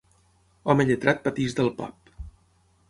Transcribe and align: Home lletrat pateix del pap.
Home 0.73 0.87
lletrat 0.91 1.21
pateix 1.29 1.57
del 1.61 1.71
pap. 1.83 2.13